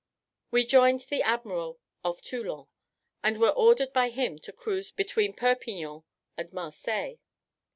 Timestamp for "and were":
3.23-3.51